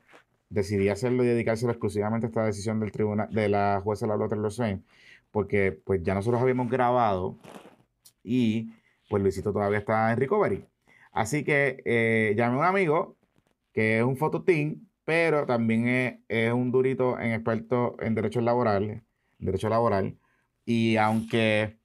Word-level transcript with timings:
decidí 0.49 0.89
hacerlo 0.89 1.23
y 1.23 1.27
dedicárselo 1.27 1.71
exclusivamente 1.71 2.27
a 2.27 2.29
esta 2.29 2.45
decisión 2.45 2.79
del 2.79 2.91
tribunal, 2.91 3.29
de 3.31 3.49
la 3.49 3.81
jueza 3.83 4.05
Laura 4.05 4.27
Taylor 4.27 4.51
porque 5.31 5.71
pues 5.71 6.03
ya 6.03 6.13
nosotros 6.13 6.41
habíamos 6.41 6.69
grabado 6.69 7.37
y 8.23 8.73
pues 9.11 9.21
Luisito 9.21 9.51
todavía 9.51 9.79
está 9.79 10.11
en 10.11 10.17
recovery. 10.17 10.65
Así 11.11 11.43
que 11.43 11.83
eh, 11.85 12.33
llamé 12.37 12.55
a 12.55 12.59
un 12.59 12.65
amigo 12.65 13.17
que 13.73 13.97
es 13.97 14.03
un 14.03 14.15
fototín, 14.15 14.89
pero 15.03 15.45
también 15.45 16.23
es, 16.29 16.53
un 16.53 16.71
durito 16.71 17.19
en 17.19 17.33
experto 17.33 17.97
en 17.99 18.15
derechos 18.15 18.41
laborales, 18.41 19.03
derecho 19.37 19.67
laboral. 19.67 20.17
Y 20.65 20.95
aunque 20.95 21.77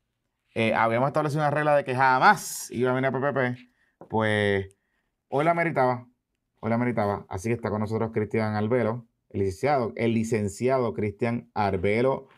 eh, 0.55 0.73
habíamos 0.73 1.09
establecido 1.09 1.43
una 1.43 1.51
regla 1.51 1.77
de 1.77 1.85
que 1.85 1.97
jamás 1.97 2.71
iba 2.71 2.93
a 2.93 2.95
venir 2.95 3.09
a 3.09 3.13
PPP, 3.13 4.09
pues 4.09 4.69
hoy 5.29 5.45
la 5.45 5.55
meritaba, 5.55 6.07
hoy 6.61 6.71
la 6.71 6.79
meritaba. 6.79 7.27
Así 7.29 7.49
que 7.49 7.55
está 7.55 7.71
con 7.71 7.81
nosotros 7.81 8.13
Cristian 8.13 8.55
Arbelo, 8.55 9.05
el 9.31 9.41
licenciado, 9.41 9.93
el 9.97 10.15
licenciado 10.15 10.95
Cristian 10.95 11.51
Arbelo 11.55 12.29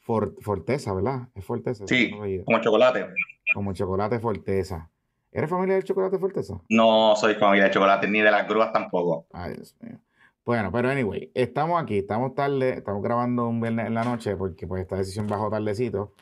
Forteza, 0.00 0.92
¿verdad? 0.92 1.28
Es 1.36 1.44
Forteza. 1.44 1.86
Sí, 1.86 2.10
como 2.10 2.60
chocolate. 2.60 3.06
Como 3.54 3.72
chocolate 3.72 4.18
Forteza. 4.18 4.90
¿Eres 5.30 5.48
familia 5.48 5.76
del 5.76 5.84
chocolate 5.84 6.18
Forteza? 6.18 6.60
No 6.68 7.16
soy 7.16 7.34
familia 7.34 7.64
de 7.64 7.70
chocolate, 7.70 8.06
ni 8.08 8.20
de 8.20 8.30
las 8.30 8.46
grúas 8.46 8.72
tampoco. 8.72 9.26
Ay, 9.32 9.54
Dios 9.54 9.76
mío. 9.80 9.98
Bueno, 10.44 10.72
pero 10.72 10.90
anyway, 10.90 11.30
estamos 11.34 11.80
aquí, 11.80 11.98
estamos 11.98 12.34
tarde, 12.34 12.74
estamos 12.78 13.02
grabando 13.02 13.48
un 13.48 13.60
viernes 13.60 13.86
en 13.86 13.94
la 13.94 14.04
noche 14.04 14.36
porque 14.36 14.66
pues 14.66 14.82
esta 14.82 14.96
decisión 14.96 15.26
bajó 15.28 15.48
tardecito. 15.50 16.14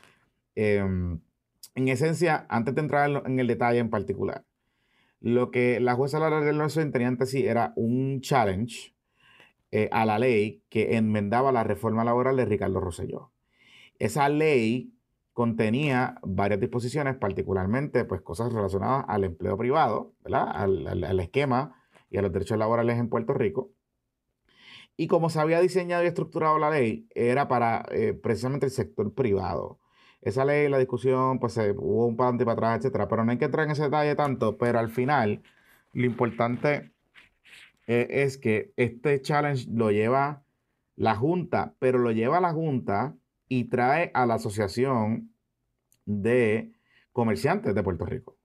Em, 0.55 1.19
en 1.75 1.87
esencia, 1.87 2.45
antes 2.49 2.75
de 2.75 2.81
entrar 2.81 3.09
en 3.25 3.39
el 3.39 3.47
detalle 3.47 3.79
en 3.79 3.89
particular, 3.89 4.45
lo 5.19 5.51
que 5.51 5.79
la 5.79 5.95
jueza 5.95 6.19
Lara 6.19 6.41
del 6.41 6.57
Norte 6.57 6.85
tenía 6.87 7.07
ante 7.07 7.25
sí 7.25 7.45
era 7.45 7.73
un 7.75 8.21
challenge 8.21 8.95
eh, 9.71 9.89
a 9.91 10.05
la 10.05 10.19
ley 10.19 10.63
que 10.69 10.97
enmendaba 10.97 11.51
la 11.51 11.63
reforma 11.63 12.03
laboral 12.03 12.37
de 12.37 12.45
Ricardo 12.45 12.79
Rosselló. 12.79 13.31
Esa 13.99 14.29
ley 14.29 14.93
contenía 15.33 16.15
varias 16.23 16.59
disposiciones, 16.59 17.15
particularmente 17.15 18.05
pues 18.05 18.21
cosas 18.21 18.51
relacionadas 18.53 19.05
al 19.07 19.23
empleo 19.23 19.57
privado, 19.57 20.13
¿verdad? 20.23 20.47
Al, 20.53 21.19
esquema 21.19 21.75
y 22.09 22.17
a 22.17 22.21
los 22.21 22.31
derechos 22.31 22.57
laborales 22.57 22.97
en 22.97 23.09
Puerto 23.09 23.33
Rico. 23.33 23.71
Y 24.97 25.07
como 25.07 25.29
se 25.29 25.39
había 25.39 25.61
diseñado 25.61 26.03
y 26.03 26.07
estructurado 26.07 26.59
la 26.59 26.69
ley, 26.69 27.07
era 27.15 27.47
para 27.47 27.85
eh, 27.91 28.13
precisamente 28.13 28.65
el 28.67 28.71
sector 28.71 29.13
privado. 29.13 29.79
Esa 30.21 30.45
ley, 30.45 30.69
la 30.69 30.77
discusión, 30.77 31.39
pues 31.39 31.57
hubo 31.57 32.05
un 32.05 32.15
para 32.15 32.37
para 32.37 32.51
atrás, 32.51 32.77
etcétera, 32.79 33.07
pero 33.07 33.25
no 33.25 33.31
hay 33.31 33.37
que 33.37 33.45
entrar 33.45 33.65
en 33.65 33.71
ese 33.71 33.83
detalle 33.83 34.15
tanto, 34.15 34.57
pero 34.57 34.77
al 34.79 34.89
final 34.91 35.41
lo 35.93 36.05
importante 36.05 36.91
eh, 37.87 38.07
es 38.09 38.37
que 38.37 38.73
este 38.77 39.21
challenge 39.21 39.67
lo 39.71 39.91
lleva 39.91 40.43
la 40.95 41.15
Junta, 41.15 41.73
pero 41.79 41.97
lo 41.97 42.11
lleva 42.11 42.39
la 42.39 42.53
Junta 42.53 43.15
y 43.51 43.65
trae 43.65 44.11
a 44.13 44.25
la 44.25 44.35
Asociación 44.35 45.35
de 46.05 46.71
Comerciantes 47.11 47.75
de 47.75 47.83
Puerto 47.83 48.05
Rico. 48.05 48.37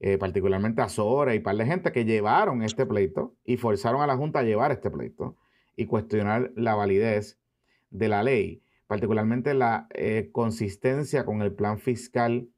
Eh, 0.00 0.18
particularmente 0.18 0.82
a 0.82 0.88
Sora 0.88 1.36
y 1.36 1.38
par 1.38 1.54
de 1.54 1.64
gente 1.64 1.92
que 1.92 2.04
llevaron 2.04 2.64
este 2.64 2.84
pleito 2.84 3.36
y 3.44 3.58
forzaron 3.58 4.02
a 4.02 4.08
la 4.08 4.16
Junta 4.16 4.40
a 4.40 4.42
llevar 4.42 4.72
este 4.72 4.90
pleito 4.90 5.36
y 5.76 5.86
cuestionar 5.86 6.50
la 6.56 6.74
validez 6.74 7.38
de 7.90 8.08
la 8.08 8.24
ley, 8.24 8.64
particularmente 8.88 9.54
la 9.54 9.86
eh, 9.90 10.30
consistencia 10.32 11.24
con 11.24 11.40
el 11.40 11.52
plan 11.52 11.78
fiscal 11.78 12.48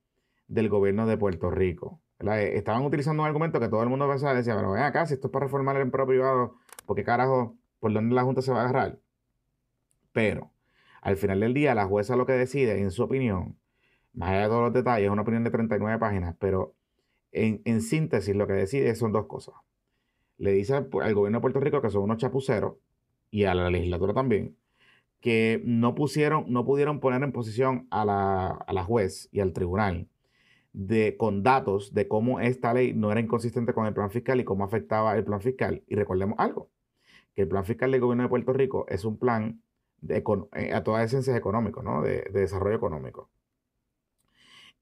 del 0.49 0.71
gobierno 0.71 1.07
de 1.07 1.19
Puerto 1.19 1.51
Rico. 1.51 2.01
Eh, 2.21 2.53
estaban 2.55 2.87
utilizando 2.87 3.23
un 3.23 3.29
argumento 3.29 3.61
que 3.61 3.69
todo 3.69 3.83
el 3.83 3.91
mundo 3.91 4.09
pensaba, 4.09 4.33
decía, 4.33 4.57
pero 4.57 4.73
ven 4.73 4.83
acá, 4.83 5.05
si 5.05 5.13
esto 5.13 5.27
es 5.27 5.31
para 5.31 5.45
reformar 5.45 5.77
el 5.77 5.83
empleo 5.83 6.07
privado, 6.07 6.57
¿por 6.87 6.97
qué 6.97 7.05
carajo, 7.05 7.59
por 7.81 7.93
dónde 7.93 8.15
la 8.15 8.23
Junta 8.23 8.41
se 8.41 8.51
va 8.51 8.61
a 8.61 8.63
agarrar? 8.63 8.99
Pero 10.13 10.50
al 11.03 11.17
final 11.17 11.41
del 11.41 11.55
día, 11.55 11.75
la 11.75 11.87
jueza 11.87 12.17
lo 12.17 12.27
que 12.27 12.33
decide, 12.33 12.81
en 12.81 12.91
su 12.91 13.03
opinión, 13.03 13.57
más 14.13 14.31
allá 14.31 14.43
de 14.43 14.49
todos 14.49 14.63
los 14.65 14.73
detalles, 14.73 15.07
es 15.07 15.13
una 15.13 15.23
opinión 15.23 15.45
de 15.45 15.51
39 15.51 15.99
páginas, 15.99 16.37
pero 16.39 16.75
en, 17.33 17.81
síntesis 17.81 18.35
lo 18.35 18.47
que 18.47 18.55
decide 18.55 18.95
son 18.95 19.13
dos 19.13 19.27
cosas. 19.27 19.55
Le 20.39 20.53
dice 20.53 20.75
al, 20.75 20.89
gobierno 20.91 21.39
de 21.39 21.41
Puerto 21.41 21.61
Rico 21.61 21.83
que 21.83 21.91
son 21.91 22.03
unos 22.03 22.19
chapuceros 22.19 22.75
y 23.31 23.45
a 23.45 23.55
la 23.55 23.71
legislatura 23.71 24.15
también, 24.15 24.57
que 25.21 25.63
no 25.65 25.95
pusieron, 25.95 26.47
no 26.49 26.65
pudieron 26.65 27.01
poner 27.01 27.23
en 27.23 27.33
posición 27.33 27.87
a 27.91 28.05
la, 28.05 28.65
a 28.67 28.85
juez 28.85 29.29
y 29.33 29.41
al 29.41 29.53
tribunal 29.53 30.09
de, 30.73 31.17
con 31.17 31.43
datos 31.43 31.95
de 31.95 32.09
cómo 32.09 32.41
esta 32.41 32.75
ley 32.75 32.95
no 32.95 33.13
era 33.13 33.21
inconsistente 33.21 33.75
con 33.75 33.87
el 33.87 33.95
plan 33.95 34.11
fiscal 34.11 34.41
y 34.41 34.45
cómo 34.45 34.65
afectaba 34.65 35.17
el 35.17 35.25
plan 35.25 35.41
fiscal. 35.41 35.83
Y 35.89 35.95
recordemos 35.95 36.39
algo, 36.39 36.71
que 37.35 37.43
el 37.43 37.49
plan 37.49 37.65
fiscal 37.65 37.91
del 37.91 38.01
gobierno 38.01 38.25
de 38.25 38.29
Puerto 38.29 38.53
Rico 38.53 38.87
es 38.89 39.05
un 39.05 39.19
plan 39.19 39.63
eh, 40.09 40.73
a 40.73 40.83
todas 40.85 41.05
esencias 41.05 41.37
económico, 41.37 41.83
¿no? 41.83 42.03
De, 42.03 42.23
desarrollo 42.33 42.77
económico. 42.77 43.31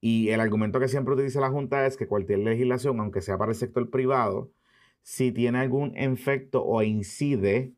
Y 0.01 0.29
el 0.29 0.39
argumento 0.39 0.79
que 0.79 0.87
siempre 0.87 1.13
utiliza 1.13 1.41
la 1.41 1.49
Junta 1.49 1.85
es 1.85 1.97
que 1.97 2.07
cualquier 2.07 2.39
legislación, 2.39 2.99
aunque 2.99 3.21
sea 3.21 3.37
para 3.37 3.51
el 3.51 3.57
sector 3.57 3.89
privado, 3.89 4.49
si 5.03 5.31
tiene 5.31 5.59
algún 5.59 5.95
efecto 5.97 6.63
o 6.63 6.81
incide 6.83 7.73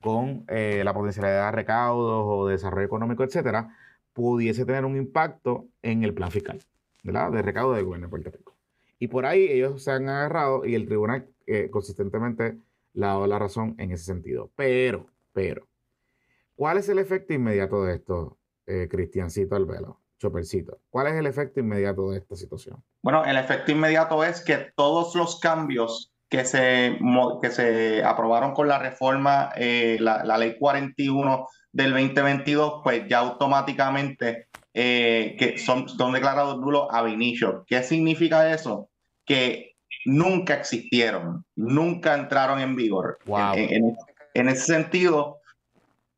con 0.00 0.44
eh, 0.48 0.82
la 0.84 0.94
potencialidad 0.94 1.46
de 1.46 1.52
recaudos 1.52 2.24
o 2.26 2.46
desarrollo 2.46 2.86
económico, 2.86 3.24
etcétera, 3.24 3.76
pudiese 4.12 4.64
tener 4.64 4.84
un 4.84 4.96
impacto 4.96 5.66
en 5.82 6.04
el 6.04 6.14
plan 6.14 6.30
fiscal, 6.30 6.60
¿verdad? 7.02 7.32
De 7.32 7.42
recaudo 7.42 7.74
del 7.74 7.84
gobierno 7.84 8.06
de 8.06 8.10
Puerto 8.10 8.30
Rico. 8.30 8.54
Y 8.98 9.08
por 9.08 9.26
ahí 9.26 9.44
ellos 9.44 9.82
se 9.82 9.90
han 9.90 10.08
agarrado 10.08 10.64
y 10.64 10.74
el 10.74 10.86
tribunal 10.86 11.26
eh, 11.46 11.68
consistentemente 11.70 12.58
le 12.94 13.04
ha 13.04 13.08
dado 13.08 13.26
la 13.26 13.38
razón 13.38 13.74
en 13.78 13.92
ese 13.92 14.04
sentido. 14.04 14.50
Pero, 14.56 15.06
pero, 15.32 15.66
¿Cuál 16.56 16.78
es 16.78 16.88
el 16.88 16.98
efecto 16.98 17.32
inmediato 17.32 17.84
de 17.84 17.94
esto, 17.94 18.38
eh, 18.66 18.88
Cristiancito 18.90 19.56
Albelo? 19.56 20.00
Chopercito. 20.18 20.80
¿Cuál 20.90 21.08
es 21.08 21.14
el 21.14 21.26
efecto 21.26 21.60
inmediato 21.60 22.10
de 22.10 22.18
esta 22.18 22.36
situación? 22.36 22.82
Bueno, 23.02 23.24
el 23.24 23.36
efecto 23.36 23.72
inmediato 23.72 24.22
es 24.24 24.42
que 24.42 24.72
todos 24.76 25.14
los 25.16 25.40
cambios 25.40 26.14
que 26.28 26.44
se, 26.44 26.98
que 27.42 27.50
se 27.50 28.02
aprobaron 28.02 28.54
con 28.54 28.68
la 28.68 28.78
reforma, 28.78 29.52
eh, 29.56 29.98
la, 30.00 30.38
ley 30.38 30.56
41 30.58 31.46
del 31.72 31.90
2022, 31.90 32.80
pues 32.82 33.02
ya 33.08 33.18
automáticamente 33.18 34.48
eh, 34.72 35.36
que 35.38 35.58
son, 35.58 35.88
son 35.88 36.12
declarados 36.12 36.58
nulos 36.58 36.88
a 36.90 37.06
inicio. 37.08 37.64
¿Qué 37.66 37.82
significa 37.82 38.52
eso? 38.52 38.88
Que 39.24 39.76
nunca 40.04 40.54
existieron, 40.54 41.44
nunca 41.54 42.14
entraron 42.14 42.60
en 42.60 42.76
vigor. 42.76 43.18
En, 43.54 43.96
en, 44.34 44.48
ese 44.48 44.66
sentido, 44.66 45.38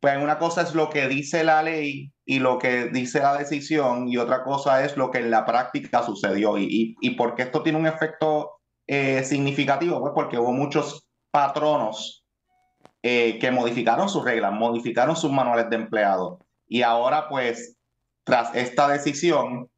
pues 0.07 0.23
una 0.23 0.39
cosa 0.39 0.63
es 0.63 0.73
lo 0.73 0.89
que 0.89 1.09
dice 1.09 1.43
la 1.43 1.65
ley 1.65 2.13
y 2.25 2.39
lo 2.39 2.61
que 2.61 2.85
dice 2.91 3.19
la 3.19 3.37
decisión 3.37 4.07
y 4.07 4.19
otra 4.19 4.45
cosa 4.45 4.85
es 4.85 4.97
lo 4.97 5.11
que 5.11 5.19
en 5.19 5.33
la 5.33 5.45
práctica 5.45 6.05
sucedió. 6.05 6.57
¿Y, 6.59 6.95
y, 7.01 7.11
por 7.17 7.35
qué 7.35 7.43
esto 7.43 7.65
tiene 7.65 7.81
un 7.81 7.89
efecto 7.89 8.61
eh, 8.87 9.25
significativo? 9.25 9.99
Pues 10.01 10.13
porque 10.15 10.39
hubo 10.39 10.53
muchos 10.53 11.09
patronos 11.33 12.25
eh, 13.03 13.41
que 13.41 13.51
modificaron 13.51 14.09
sus 14.09 14.25
reglas, 14.25 14.53
modificaron 14.53 15.17
sus 15.17 15.33
manuales 15.33 15.69
de 15.71 15.75
empleado. 15.75 16.39
Y 16.69 16.83
ahora, 16.83 17.29
pues, 17.29 17.77
tras 18.23 18.55
esta 18.55 18.87
decisión, 18.87 19.69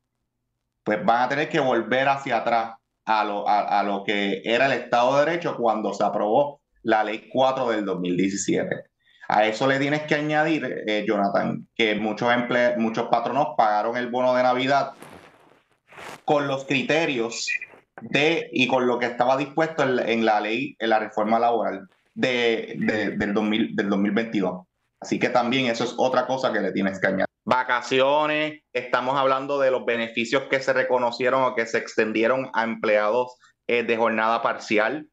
pues 0.85 1.03
van 1.07 1.23
a 1.23 1.29
tener 1.31 1.49
que 1.49 1.61
volver 1.61 2.07
hacia 2.07 2.37
atrás 2.37 2.75
a 3.07 3.25
lo, 3.25 3.49
a, 3.49 3.83
lo 3.83 4.05
que 4.05 4.43
era 4.45 4.67
el 4.67 4.73
Estado 4.73 5.17
de 5.17 5.25
Derecho 5.25 5.57
cuando 5.57 5.95
se 5.95 6.05
aprobó 6.05 6.61
la 6.83 7.03
Ley 7.03 7.31
4 7.33 7.71
del 7.71 7.87
2017. 7.87 8.89
A 9.29 9.47
eso 9.47 9.67
le 9.67 9.79
tienes 9.79 10.03
que 10.03 10.15
añadir, 10.15 10.85
eh, 10.87 11.05
Jonathan, 11.07 11.69
que 11.75 11.95
muchos, 11.95 12.33
muchos 12.79 13.09
patronos 13.09 13.49
pagaron 13.59 13.97
el 13.99 14.09
bono 14.09 14.35
de 14.35 14.43
Navidad 14.43 14.93
con 16.25 16.49
los 16.49 16.65
criterios 16.65 17.47
de 18.01 18.49
y 18.53 18.67
con 18.69 18.87
lo 18.87 18.99
que 18.99 19.07
estaba 19.07 19.37
dispuesto 19.37 19.83
en, 19.83 20.25
la 20.25 20.41
ley, 20.41 20.77
en 20.79 20.91
la 20.91 20.99
reforma 20.99 21.39
laboral 21.39 21.89
de, 22.15 22.75
del, 23.19 23.35
2000, 23.35 23.77
del 23.77 23.91
2022. 23.91 24.67
Así 25.01 25.19
que 25.19 25.29
también 25.29 25.67
eso 25.67 25.85
es 25.85 25.95
otra 25.99 26.27
cosa 26.27 26.53
que 26.53 26.61
le 26.61 26.73
tienes 26.73 26.99
que 26.99 27.07
añadir. 27.07 27.27
Vacaciones, 27.45 28.63
estamos 28.73 29.19
hablando 29.19 29.59
de 29.59 29.71
los 29.71 29.85
beneficios 29.85 30.45
que 30.51 30.61
se 30.61 30.73
reconocieron 30.73 31.43
o 31.43 31.55
que 31.55 31.67
se 31.67 31.79
extendieron 31.79 32.51
a 32.53 32.65
empleados 32.65 33.37
eh, 33.67 33.83
de 33.83 33.97
jornada 33.97 34.43
parcial. 34.43 35.07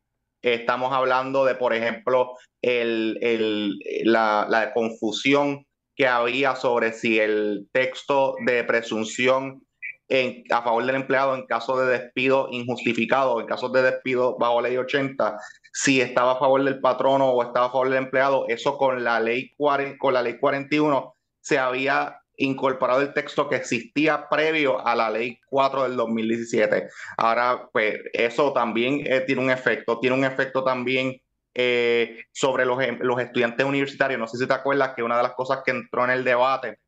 Estamos 0.45 0.94
hablando 0.94 1.44
de, 1.44 1.56
por 1.56 1.74
ejemplo, 1.74 2.33
el, 2.62 3.18
el, 3.21 3.80
la, 4.03 4.71
confusión 4.75 5.65
que 5.95 6.07
había 6.07 6.56
sobre 6.56 6.94
si 6.94 7.19
el 7.19 7.68
texto 7.71 8.36
de 8.45 8.63
presunción 8.63 9.63
en, 10.07 10.44
a 10.51 10.62
favor 10.62 10.86
del 10.86 10.97
empleado 10.97 11.33
en 11.33 11.47
caso 11.47 11.80
de 11.80 11.97
despido 11.97 12.47
injustificado, 12.51 13.42
en 13.42 13.47
caso 13.47 13.69
de 13.69 13.81
despido 13.81 14.38
bajo 14.38 14.62
ley 14.62 14.77
80, 14.77 15.36
si 15.74 16.00
estaba 16.00 16.33
a 16.33 16.39
favor 16.39 16.63
del 16.63 16.80
patrono 16.80 17.30
o 17.31 17.42
estaba 17.42 17.65
a 17.65 17.71
favor 17.71 17.89
del 17.89 18.03
empleado, 18.03 18.45
eso 18.47 18.77
con 18.77 19.03
la 19.03 19.19
ley, 19.19 19.51
con 19.57 20.13
la 20.13 20.21
ley 20.21 20.38
41 20.39 21.15
se 21.42 21.57
había 21.57 22.21
incorporado 22.38 23.02
el 23.02 23.14
texto 23.14 23.50
que 23.50 23.56
existía 23.56 24.28
previo 24.30 24.86
a 24.86 24.96
la 24.96 25.10
ley 25.10 25.40
4 25.48 25.84
del 25.84 25.96
2017. 25.96 26.90
Ahora, 27.18 27.70
pues 27.72 28.00
eso 28.14 28.54
también 28.54 29.02
eh, 29.06 29.22
tiene 29.22 29.42
un 29.42 29.52
efecto, 29.52 30.00
tiene 30.00 30.16
un 30.16 30.26
efecto 30.26 30.64
también 30.64 31.22
eh, 31.54 32.26
sobre 32.34 32.66
los, 32.66 32.82
em, 32.82 33.00
los 33.02 33.20
estudiantes 33.20 33.66
universitarios. 33.66 34.20
No 34.20 34.28
sé 34.28 34.38
si 34.38 34.48
te 34.48 34.54
acuerdas 34.54 34.94
que 34.96 35.04
una 35.04 35.18
de 35.18 35.24
las 35.24 35.34
cosas 35.34 35.62
que 35.66 35.72
entró 35.72 36.04
en 36.04 36.12
el 36.12 36.24
debate 36.24 36.80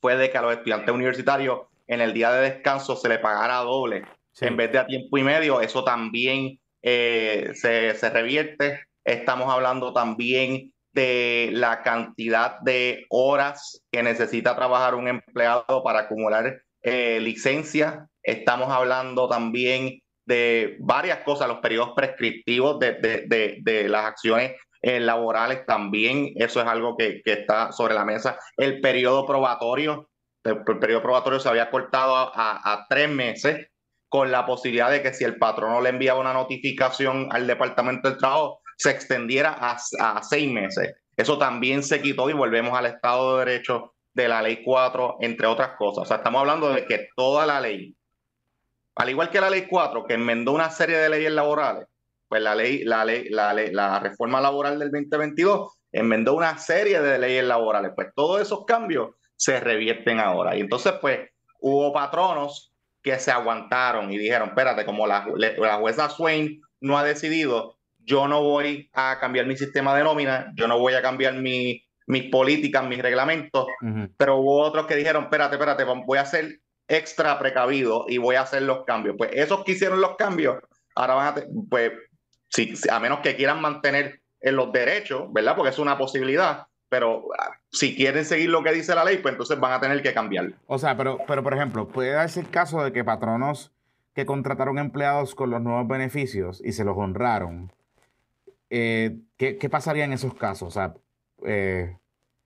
fue 0.00 0.16
de 0.16 0.30
que 0.30 0.38
a 0.38 0.42
los 0.42 0.52
estudiantes 0.52 0.94
universitarios 0.94 1.60
en 1.86 2.00
el 2.00 2.12
día 2.12 2.30
de 2.32 2.50
descanso 2.50 2.96
se 2.96 3.08
le 3.08 3.18
pagara 3.18 3.58
doble 3.58 4.04
en 4.40 4.56
vez 4.56 4.72
de 4.72 4.78
a 4.78 4.86
tiempo 4.86 5.18
y 5.18 5.22
medio. 5.22 5.60
Eso 5.60 5.84
también 5.84 6.58
eh, 6.82 7.50
se, 7.54 7.94
se 7.94 8.10
revierte. 8.10 8.80
Estamos 9.04 9.52
hablando 9.52 9.92
también 9.92 10.72
de 10.92 11.50
la 11.52 11.82
cantidad 11.82 12.60
de 12.60 13.06
horas 13.10 13.82
que 13.90 14.02
necesita 14.02 14.56
trabajar 14.56 14.94
un 14.94 15.08
empleado 15.08 15.82
para 15.84 16.00
acumular 16.00 16.62
eh, 16.82 17.20
licencia. 17.20 18.08
Estamos 18.22 18.70
hablando 18.70 19.28
también 19.28 20.00
de 20.26 20.76
varias 20.80 21.18
cosas, 21.24 21.48
los 21.48 21.58
periodos 21.58 21.92
prescriptivos 21.96 22.78
de, 22.78 22.92
de, 22.92 23.58
de, 23.60 23.88
las 23.88 24.04
acciones 24.04 24.52
eh, 24.82 25.00
laborales 25.00 25.66
también, 25.66 26.32
eso 26.36 26.60
es 26.60 26.66
algo 26.66 26.96
que, 26.96 27.20
que, 27.24 27.32
está 27.32 27.72
sobre 27.72 27.94
la 27.94 28.04
mesa. 28.04 28.38
El 28.56 28.80
periodo 28.80 29.26
probatorio, 29.26 30.08
el, 30.44 30.62
periodo 30.78 31.02
probatorio 31.02 31.40
se 31.40 31.48
había 31.48 31.70
cortado 31.70 32.14
a, 32.16 32.30
a, 32.34 32.86
tres 32.88 33.08
meses 33.10 33.66
con 34.08 34.30
la 34.30 34.46
posibilidad 34.46 34.90
de 34.90 35.02
que 35.02 35.12
si 35.12 35.24
el 35.24 35.36
patrono 35.36 35.80
le 35.80 35.90
enviaba 35.90 36.20
una 36.20 36.32
notificación 36.32 37.28
al 37.30 37.46
Departamento 37.46 38.08
del 38.08 38.18
Trabajo, 38.18 38.60
se 38.80 38.90
extendiera 38.90 39.58
a, 39.60 40.22
seis 40.22 40.50
meses. 40.50 40.94
Eso 41.14 41.36
también 41.36 41.82
se 41.82 42.00
quitó 42.00 42.30
y 42.30 42.32
volvemos 42.32 42.72
al 42.78 42.86
Estado 42.86 43.36
de 43.36 43.44
Derecho 43.44 43.92
de 44.14 44.26
la 44.26 44.40
Ley 44.40 44.62
4, 44.64 45.18
entre 45.20 45.46
otras 45.46 45.76
cosas. 45.76 46.04
O 46.04 46.06
sea, 46.06 46.16
estamos 46.16 46.40
hablando 46.40 46.72
de 46.72 46.86
que 46.86 47.08
toda 47.14 47.44
la 47.44 47.60
ley, 47.60 47.94
al 48.94 49.10
igual 49.10 49.28
que 49.28 49.38
la 49.38 49.50
Ley 49.50 49.66
4, 49.68 50.06
que 50.06 50.14
enmendó 50.14 50.52
una 50.52 50.70
serie 50.70 50.96
de 50.96 51.10
leyes 51.10 51.30
laborales, 51.30 51.88
pues 52.26 52.40
la 52.40 52.54
ley, 52.54 52.82
la 52.84 53.04
ley, 53.04 53.28
la, 53.28 53.52
ley, 53.52 53.70
la 53.70 54.00
reforma 54.00 54.40
laboral 54.40 54.78
del 54.78 54.90
2022 54.90 55.70
enmendó 55.92 56.34
una 56.34 56.56
serie 56.56 57.02
de 57.02 57.18
leyes 57.18 57.44
laborales. 57.44 57.92
Pues 57.94 58.08
todos 58.16 58.40
esos 58.40 58.64
cambios 58.64 59.10
se 59.36 59.60
revierten 59.60 60.20
ahora. 60.20 60.56
Y 60.56 60.60
entonces, 60.60 60.94
pues, 61.02 61.28
hubo 61.60 61.92
patronos 61.92 62.72
que 63.02 63.18
se 63.18 63.30
aguantaron 63.30 64.10
y 64.10 64.16
dijeron, 64.16 64.48
espérate, 64.48 64.86
como 64.86 65.06
la, 65.06 65.26
la 65.36 65.76
jueza 65.76 66.08
Swain 66.08 66.62
no 66.80 66.96
ha 66.96 67.04
decidido, 67.04 67.76
yo 68.10 68.26
no 68.26 68.42
voy 68.42 68.90
a 68.92 69.18
cambiar 69.20 69.46
mi 69.46 69.56
sistema 69.56 69.94
de 69.94 70.02
nómina, 70.02 70.52
yo 70.56 70.66
no 70.66 70.80
voy 70.80 70.94
a 70.94 71.00
cambiar 71.00 71.34
mi, 71.34 71.80
mis 72.08 72.24
políticas, 72.24 72.84
mis 72.84 73.00
reglamentos, 73.00 73.66
pero 74.16 74.38
hubo 74.38 74.62
otros 74.62 74.86
que 74.86 74.96
dijeron, 74.96 75.24
espérate, 75.24 75.54
espérate, 75.54 75.84
voy 75.84 76.18
a 76.18 76.24
ser 76.24 76.58
extra 76.88 77.38
precavido 77.38 78.06
y 78.08 78.18
voy 78.18 78.34
a 78.34 78.42
hacer 78.42 78.62
los 78.62 78.84
cambios. 78.84 79.14
Pues 79.16 79.30
esos 79.32 79.62
que 79.62 79.72
hicieron 79.72 80.00
los 80.00 80.16
cambios, 80.16 80.56
ahora 80.96 81.14
van 81.14 81.26
a, 81.28 81.34
pues, 81.70 81.92
si, 82.48 82.74
a 82.90 82.98
menos 82.98 83.20
que 83.20 83.36
quieran 83.36 83.60
mantener 83.60 84.20
en 84.40 84.56
los 84.56 84.72
derechos, 84.72 85.32
¿verdad? 85.32 85.54
Porque 85.54 85.70
es 85.70 85.78
una 85.78 85.96
posibilidad, 85.96 86.66
pero 86.88 87.28
ah, 87.38 87.52
si 87.70 87.94
quieren 87.94 88.24
seguir 88.24 88.50
lo 88.50 88.64
que 88.64 88.72
dice 88.72 88.92
la 88.92 89.04
ley, 89.04 89.18
pues 89.18 89.32
entonces 89.32 89.60
van 89.60 89.72
a 89.72 89.80
tener 89.80 90.02
que 90.02 90.12
cambiarlo. 90.12 90.56
O 90.66 90.78
sea, 90.78 90.96
pero, 90.96 91.18
pero 91.28 91.44
por 91.44 91.54
ejemplo, 91.54 91.86
puede 91.86 92.10
darse 92.10 92.40
el 92.40 92.50
caso 92.50 92.82
de 92.82 92.92
que 92.92 93.04
patronos 93.04 93.70
que 94.14 94.26
contrataron 94.26 94.78
empleados 94.78 95.36
con 95.36 95.50
los 95.50 95.62
nuevos 95.62 95.86
beneficios 95.86 96.60
y 96.64 96.72
se 96.72 96.82
los 96.82 96.96
honraron, 96.96 97.72
eh, 98.70 99.18
¿qué, 99.36 99.68
pasaría 99.68 100.04
en 100.04 100.12
esos 100.12 100.34
casos? 100.34 100.68
O 100.68 100.70
sea, 100.70 100.94
eh, 101.44 101.96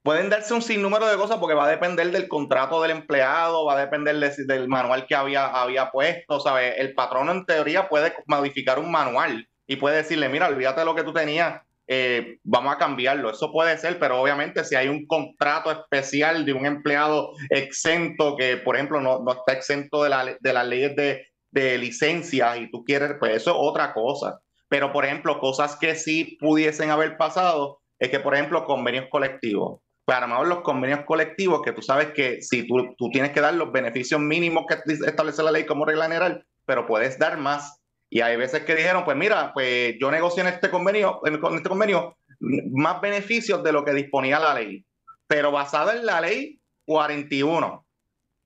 Pueden 0.04 0.28
darse 0.28 0.52
un 0.52 0.60
sinnúmero 0.60 1.06
de 1.06 1.16
cosas 1.16 1.38
porque 1.38 1.54
va 1.54 1.64
a 1.64 1.70
depender 1.70 2.10
del 2.10 2.28
contrato 2.28 2.82
del 2.82 2.90
empleado, 2.90 3.64
va 3.64 3.78
a 3.78 3.80
depender 3.80 4.14
del 4.16 4.68
manual 4.68 5.06
que 5.06 5.14
había, 5.14 5.46
había 5.46 5.90
puesto. 5.90 6.40
¿sabes? 6.40 6.74
El 6.76 6.92
patrono 6.92 7.32
en 7.32 7.46
teoría 7.46 7.88
puede 7.88 8.12
modificar 8.26 8.78
un 8.78 8.90
manual 8.90 9.48
y 9.66 9.76
puede 9.76 9.96
decirle, 9.96 10.28
mira, 10.28 10.48
olvídate 10.48 10.80
de 10.80 10.84
lo 10.84 10.94
que 10.94 11.04
tú 11.04 11.14
tenías, 11.14 11.62
eh, 11.86 12.38
vamos 12.42 12.74
a 12.74 12.76
cambiarlo. 12.76 13.30
Eso 13.30 13.50
puede 13.50 13.78
ser, 13.78 13.98
pero 13.98 14.20
obviamente 14.20 14.62
si 14.64 14.74
hay 14.74 14.88
un 14.88 15.06
contrato 15.06 15.70
especial 15.70 16.44
de 16.44 16.52
un 16.52 16.66
empleado 16.66 17.30
exento 17.48 18.36
que, 18.36 18.58
por 18.58 18.76
ejemplo, 18.76 19.00
no, 19.00 19.20
no 19.20 19.32
está 19.32 19.54
exento 19.54 20.02
de, 20.02 20.10
la, 20.10 20.36
de 20.38 20.52
las 20.52 20.66
leyes 20.66 20.94
de, 20.96 21.28
de 21.50 21.78
licencias 21.78 22.58
y 22.58 22.70
tú 22.70 22.84
quieres, 22.84 23.12
pues 23.18 23.36
eso 23.36 23.52
es 23.52 23.56
otra 23.58 23.94
cosa. 23.94 24.38
Pero, 24.74 24.90
por 24.90 25.04
ejemplo, 25.04 25.38
cosas 25.38 25.76
que 25.76 25.94
sí 25.94 26.36
pudiesen 26.40 26.90
haber 26.90 27.16
pasado 27.16 27.80
es 28.00 28.08
que, 28.08 28.18
por 28.18 28.34
ejemplo, 28.34 28.64
convenios 28.64 29.06
colectivos. 29.08 29.80
Pues, 30.04 30.18
los 30.48 30.62
convenios 30.62 31.04
colectivos, 31.06 31.62
que 31.62 31.70
tú 31.70 31.80
sabes 31.80 32.08
que 32.08 32.42
si 32.42 32.66
tú, 32.66 32.92
tú 32.98 33.08
tienes 33.10 33.30
que 33.30 33.40
dar 33.40 33.54
los 33.54 33.70
beneficios 33.70 34.20
mínimos 34.20 34.64
que 34.66 34.92
establece 34.92 35.44
la 35.44 35.52
ley 35.52 35.64
como 35.64 35.84
regla 35.84 36.06
general, 36.06 36.44
pero 36.66 36.88
puedes 36.88 37.20
dar 37.20 37.38
más. 37.38 37.84
Y 38.10 38.20
hay 38.20 38.36
veces 38.36 38.64
que 38.64 38.74
dijeron, 38.74 39.04
pues 39.04 39.16
mira, 39.16 39.52
pues 39.54 39.94
yo 40.00 40.10
negocio 40.10 40.42
en 40.42 40.48
este 40.48 40.68
convenio, 40.72 41.20
en 41.24 41.34
este 41.54 41.68
convenio 41.68 42.16
más 42.40 43.00
beneficios 43.00 43.62
de 43.62 43.70
lo 43.70 43.84
que 43.84 43.94
disponía 43.94 44.40
la 44.40 44.54
ley, 44.54 44.84
pero 45.28 45.52
basada 45.52 45.94
en 45.94 46.04
la 46.04 46.20
ley 46.20 46.58
41. 46.86 47.86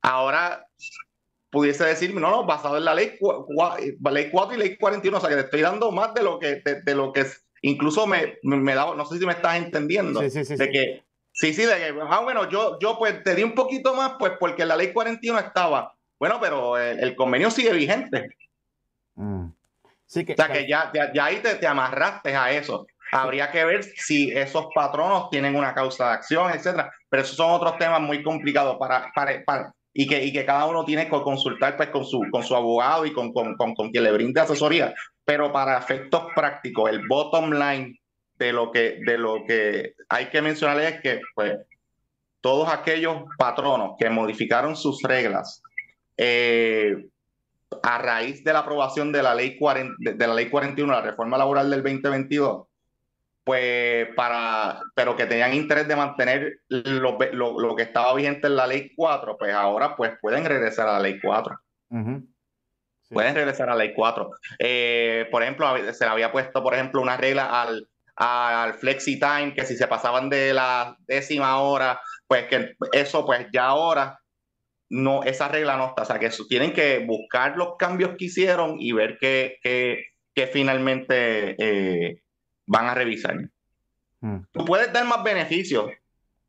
Ahora 0.02 0.66
pudiese 1.50 1.84
decir, 1.84 2.14
no, 2.14 2.20
no, 2.20 2.44
basado 2.44 2.76
en 2.76 2.84
la 2.84 2.94
ley, 2.94 3.18
ley 4.10 4.30
4 4.30 4.54
y 4.54 4.58
ley 4.58 4.76
41, 4.76 5.16
o 5.16 5.20
sea 5.20 5.30
que 5.30 5.36
te 5.36 5.42
estoy 5.42 5.60
dando 5.62 5.90
más 5.90 6.14
de 6.14 6.22
lo 6.22 6.38
que, 6.38 6.62
de, 6.62 6.94
lo 6.94 7.12
que 7.12 7.26
incluso 7.62 8.06
me, 8.06 8.38
me, 8.42 8.74
da, 8.74 8.94
no 8.94 9.04
sé 9.06 9.18
si 9.18 9.26
me 9.26 9.32
estás 9.32 9.56
entendiendo, 9.56 10.20
sí, 10.20 10.30
sí, 10.30 10.44
sí, 10.44 10.56
de 10.56 10.70
que, 10.70 11.04
sí, 11.32 11.54
sí, 11.54 11.64
de 11.64 11.76
que, 11.76 11.94
ah, 12.08 12.20
bueno, 12.20 12.48
yo, 12.50 12.78
yo 12.80 12.98
pues 12.98 13.22
te 13.22 13.34
di 13.34 13.42
un 13.42 13.54
poquito 13.54 13.94
más, 13.94 14.12
pues 14.18 14.32
porque 14.38 14.66
la 14.66 14.76
ley 14.76 14.92
41 14.92 15.38
estaba, 15.38 15.94
bueno, 16.18 16.38
pero 16.40 16.76
el, 16.76 17.14
convenio 17.14 17.50
sigue 17.50 17.72
vigente. 17.72 18.28
Mm. 19.14 19.46
Sí 20.06 20.24
que, 20.24 20.32
o 20.32 20.36
sea 20.36 20.48
que 20.48 20.66
ya, 20.66 20.90
ya, 21.12 21.24
ahí 21.24 21.36
te, 21.36 21.56
te, 21.56 21.66
amarraste 21.66 22.34
a 22.34 22.50
eso. 22.52 22.86
Habría 23.12 23.50
que 23.50 23.64
ver 23.64 23.84
si 23.84 24.30
esos 24.30 24.68
patronos 24.74 25.30
tienen 25.30 25.54
una 25.54 25.74
causa 25.74 26.08
de 26.08 26.12
acción, 26.14 26.50
etcétera. 26.50 26.90
Pero 27.08 27.22
esos 27.22 27.36
son 27.36 27.50
otros 27.52 27.78
temas 27.78 28.00
muy 28.00 28.22
complicados 28.22 28.76
para, 28.78 29.12
para, 29.14 29.44
para, 29.44 29.74
y 30.00 30.06
que, 30.06 30.24
y 30.24 30.32
que 30.32 30.44
cada 30.44 30.64
uno 30.66 30.84
tiene 30.84 31.06
que 31.06 31.10
consultar 31.10 31.76
pues, 31.76 31.88
con, 31.88 32.04
su, 32.04 32.22
con 32.30 32.44
su 32.44 32.54
abogado 32.54 33.04
y 33.04 33.12
con, 33.12 33.32
con, 33.32 33.56
con, 33.56 33.90
quien 33.90 34.04
le 34.04 34.12
brinde 34.12 34.40
asesoría. 34.40 34.94
Pero 35.24 35.50
para 35.50 35.76
efectos 35.76 36.22
prácticos, 36.36 36.88
el 36.88 37.04
bottom 37.08 37.50
line 37.50 37.98
de 38.38 38.52
lo 38.52 38.70
que, 38.70 39.00
de 39.04 39.18
lo 39.18 39.44
que 39.44 39.94
hay 40.08 40.26
que 40.26 40.40
mencionar 40.40 40.78
es 40.82 41.00
que 41.00 41.20
pues, 41.34 41.58
todos 42.40 42.68
aquellos 42.68 43.24
patronos 43.36 43.96
que 43.98 44.08
modificaron 44.08 44.76
sus 44.76 45.02
reglas 45.02 45.64
eh, 46.16 47.08
a 47.82 47.98
raíz 47.98 48.44
de 48.44 48.52
la 48.52 48.60
aprobación 48.60 49.10
de 49.10 49.24
la 49.24 49.34
ley, 49.34 49.58
40, 49.58 50.12
de 50.14 50.26
la 50.28 50.34
ley 50.34 50.48
41, 50.48 50.92
la 50.92 51.02
reforma 51.02 51.36
laboral 51.36 51.68
del 51.70 51.82
2022, 51.82 52.67
pues 53.48 54.08
para, 54.14 54.82
pero 54.94 55.16
que 55.16 55.24
tenían 55.24 55.54
interés 55.54 55.88
de 55.88 55.96
mantener 55.96 56.60
lo, 56.68 57.16
lo, 57.32 57.76
que 57.76 57.82
estaba 57.82 58.12
vigente 58.12 58.46
en 58.46 58.56
la 58.56 58.66
ley 58.66 58.92
4, 58.94 59.38
pues 59.38 59.54
ahora 59.54 59.96
pues 59.96 60.12
pueden 60.20 60.44
regresar 60.44 60.86
a 60.86 60.92
la 60.92 61.00
ley 61.00 61.18
4. 61.18 61.58
Pueden 63.08 63.34
regresar 63.34 63.70
a 63.70 63.72
la 63.74 63.84
ley 63.84 63.94
4. 63.94 64.30
Eh, 64.58 65.28
por 65.30 65.42
ejemplo, 65.42 65.66
se 65.94 66.04
le 66.04 66.10
había 66.10 66.30
puesto, 66.30 66.62
por 66.62 66.74
ejemplo, 66.74 67.00
una 67.00 67.16
regla 67.16 67.62
al, 67.62 67.88
al 68.16 68.74
flexi 68.74 69.18
time, 69.18 69.54
que 69.54 69.64
si 69.64 69.78
se 69.78 69.88
pasaban 69.88 70.28
de 70.28 70.52
la 70.52 70.98
décima 71.06 71.58
hora, 71.58 72.02
pues 72.26 72.48
que 72.48 72.76
eso 72.92 73.24
pues 73.24 73.46
ya 73.50 73.64
ahora 73.64 74.20
no, 74.90 75.22
esa 75.22 75.48
regla 75.48 75.78
no 75.78 75.86
está. 75.86 76.02
O 76.02 76.04
sea, 76.04 76.18
que 76.18 76.28
tienen 76.50 76.74
que 76.74 76.98
buscar 76.98 77.56
los 77.56 77.76
cambios 77.78 78.10
que 78.18 78.26
hicieron 78.26 78.76
y 78.78 78.92
ver 78.92 79.16
qué, 79.18 79.56
qué, 79.62 80.46
finalmente 80.52 81.56
eh, 81.58 82.20
van 82.68 82.86
a 82.86 82.94
revisar. 82.94 83.36
Hmm. 84.20 84.38
Tú 84.52 84.64
puedes 84.64 84.92
dar 84.92 85.04
más 85.06 85.24
beneficios. 85.24 85.90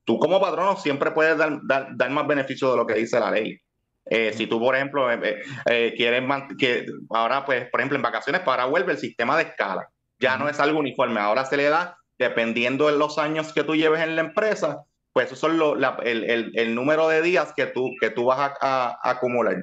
Tú 0.04 0.20
como 0.20 0.40
patrono 0.40 0.76
siempre 0.78 1.12
puedes 1.12 1.38
dar, 1.38 1.60
dar, 1.64 2.10
más 2.10 2.28
beneficios 2.28 2.72
de 2.72 2.78
lo 2.78 2.86
que 2.86 2.96
dice 2.96 3.20
la 3.20 3.32
ley. 3.32 3.60
Eh, 4.06 4.34
si 4.34 4.48
tú, 4.48 4.60
por 4.60 4.76
ejemplo, 4.76 5.12
eh, 5.12 5.94
quieres 5.96 6.24
que 6.58 6.88
ahora, 7.12 7.46
pues, 7.46 7.70
por 7.70 7.80
ejemplo, 7.80 7.96
en 7.96 8.02
vacaciones, 8.02 8.42
para 8.42 8.66
vuelve 8.66 8.94
el 8.94 8.98
sistema 8.98 9.38
de 9.38 9.44
escala. 9.44 9.88
Ya 10.20 10.38
no 10.38 10.50
es 10.50 10.60
algo 10.60 10.80
uniforme. 10.80 11.20
Ahora 11.20 11.46
se 11.46 11.58
le 11.58 11.70
da, 11.70 11.98
dependiendo 12.18 12.88
de 12.88 12.98
los 12.98 13.18
años 13.18 13.54
que 13.54 13.64
tú 13.64 13.76
lleves 13.76 14.02
en 14.02 14.16
la 14.16 14.22
empresa, 14.22 14.84
pues 15.14 15.28
eso 15.28 15.36
son 15.36 15.60
el, 16.04 16.76
número 16.76 17.08
de 17.08 17.22
días 17.22 17.54
que 17.56 17.68
tú, 17.68 17.92
que 18.02 18.10
tú 18.10 18.26
vas 18.26 18.52
a, 18.62 19.00
acumular. 19.04 19.58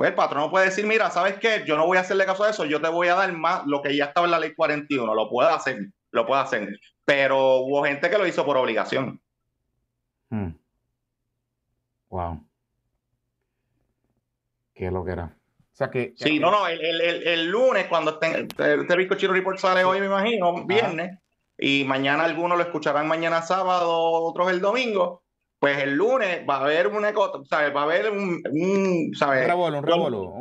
Pues 0.00 0.08
el 0.08 0.16
patrón 0.16 0.50
puede 0.50 0.64
decir, 0.64 0.86
mira, 0.86 1.10
¿sabes 1.10 1.34
qué? 1.38 1.62
Yo 1.66 1.76
no 1.76 1.84
voy 1.84 1.98
a 1.98 2.00
hacerle 2.00 2.24
caso 2.24 2.44
a 2.44 2.48
eso, 2.48 2.64
yo 2.64 2.80
te 2.80 2.88
voy 2.88 3.08
a 3.08 3.16
dar 3.16 3.30
más 3.34 3.66
lo 3.66 3.82
que 3.82 3.94
ya 3.94 4.06
estaba 4.06 4.26
en 4.26 4.30
la 4.30 4.40
ley 4.40 4.54
41, 4.54 5.14
lo 5.14 5.28
puedo 5.28 5.50
hacer, 5.50 5.90
lo 6.10 6.26
puedo 6.26 6.40
hacer. 6.40 6.80
Pero 7.04 7.56
hubo 7.56 7.84
gente 7.84 8.08
que 8.08 8.16
lo 8.16 8.26
hizo 8.26 8.42
por 8.46 8.56
obligación. 8.56 9.20
Hmm. 10.30 10.52
Wow. 12.08 12.42
¿Qué 14.72 14.90
lo 14.90 15.04
que 15.04 15.12
era? 15.12 15.36
O 15.70 15.76
sea 15.76 15.90
que. 15.90 16.14
Sí, 16.16 16.38
no, 16.38 16.50
no, 16.50 16.66
el, 16.66 17.50
lunes, 17.50 17.86
cuando 17.86 18.18
este, 18.18 18.48
este 18.56 19.16
Chino 19.18 19.34
Report 19.34 19.58
sale 19.58 19.84
hoy, 19.84 20.00
me 20.00 20.06
imagino, 20.06 20.64
viernes 20.64 21.18
y 21.58 21.84
mañana 21.84 22.24
algunos 22.24 22.56
lo 22.56 22.64
escucharán 22.64 23.06
mañana 23.06 23.42
sábado, 23.42 23.90
otros 23.92 24.50
el 24.50 24.62
domingo. 24.62 25.24
Pues 25.60 25.76
el 25.82 25.94
lunes 25.94 26.40
va 26.48 26.56
a 26.56 26.60
haber 26.62 26.86
una 26.86 27.12
¿sabes? 27.44 27.76
Va 27.76 27.82
a 27.82 27.84
haber 27.84 28.10
un, 28.10 28.42
un 28.50 29.10
¿sabes? 29.14 29.42
Un 29.42 29.74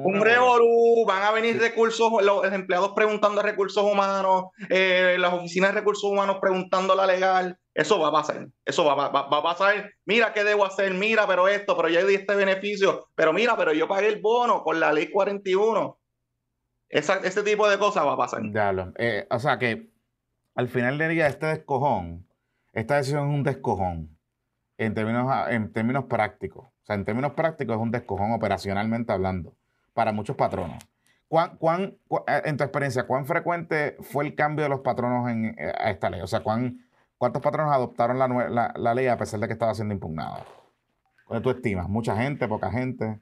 Un, 0.06 0.22
revolú, 0.22 1.06
van 1.06 1.24
a 1.24 1.32
venir 1.32 1.60
recursos, 1.60 2.10
los 2.24 2.46
empleados 2.46 2.94
preguntando 2.96 3.42
a 3.42 3.44
recursos 3.44 3.84
humanos, 3.84 4.46
eh, 4.70 5.18
las 5.20 5.34
oficinas 5.34 5.74
de 5.74 5.82
recursos 5.82 6.10
humanos 6.10 6.38
preguntando 6.40 6.96
la 6.96 7.06
legal. 7.06 7.60
Eso 7.74 8.00
va 8.00 8.08
a 8.08 8.12
pasar, 8.14 8.48
eso 8.64 8.86
va, 8.86 8.96
va, 8.96 9.28
va, 9.28 9.38
a 9.40 9.44
pasar. 9.44 9.92
Mira 10.06 10.32
qué 10.32 10.46
debo 10.46 10.66
hacer, 10.66 10.94
mira, 10.94 11.28
pero 11.28 11.50
esto, 11.50 11.76
pero 11.76 11.90
ya 11.90 12.02
di 12.06 12.16
este 12.16 12.36
beneficio, 12.36 13.10
pero 13.14 13.34
mira, 13.34 13.58
pero 13.58 13.74
yo 13.74 13.90
pagué 13.90 14.08
el 14.08 14.22
bono 14.22 14.64
con 14.64 14.80
la 14.80 14.94
ley 14.94 15.10
41. 15.10 16.00
Esa, 16.88 17.16
ese 17.18 17.44
tipo 17.44 17.70
de 17.70 17.78
cosas 17.78 18.06
va 18.06 18.14
a 18.14 18.18
pasar. 18.18 18.42
Eh, 18.98 19.28
o 19.30 19.40
sea 19.40 19.60
que 19.60 19.90
al 20.56 20.70
final 20.70 20.98
del 20.98 21.12
día, 21.12 21.28
este 21.28 21.48
descojón, 21.48 22.26
esta 22.72 22.96
decisión 22.96 23.30
es 23.30 23.36
un 23.36 23.44
descojón 23.44 24.19
en 24.80 24.94
términos, 24.94 25.32
en 25.50 25.72
términos 25.74 26.06
prácticos. 26.06 26.66
O 26.66 26.86
sea, 26.86 26.96
en 26.96 27.06
términos 27.06 27.34
prácticos 27.34 27.76
es 27.76 27.82
un 27.82 27.92
descojón 27.92 28.32
operacionalmente 28.32 29.12
hablando 29.12 29.54
para 29.94 30.14
muchos 30.14 30.36
patronos. 30.38 30.78
¿Cuán, 31.28 31.58
cuán, 31.58 31.98
eh, 32.28 32.42
en 32.46 32.58
tu 32.58 32.64
experiencia, 32.64 33.06
¿cuán 33.06 33.26
frecuente 33.26 33.98
fue 34.00 34.26
el 34.26 34.36
cambio 34.36 34.64
de 34.64 34.70
los 34.70 34.80
patronos 34.80 35.30
en, 35.30 35.54
eh, 35.60 35.74
a 35.78 35.92
esta 35.92 36.10
ley? 36.10 36.22
O 36.22 36.28
sea, 36.28 36.40
¿cuán, 36.40 36.80
¿cuántos 37.18 37.42
patronos 37.42 37.74
adoptaron 37.74 38.18
la, 38.18 38.74
la, 38.76 38.94
ley 38.94 39.08
a 39.08 39.18
pesar 39.18 39.42
de 39.42 39.48
que 39.48 39.54
estaba 39.54 39.74
siendo 39.76 39.94
impugnada? 39.94 40.46
¿Cuál 41.26 41.42
tú 41.42 41.50
estimas? 41.50 41.90
¿Mucha 41.90 42.16
gente? 42.16 42.48
¿Poca 42.48 42.72
gente? 42.72 43.20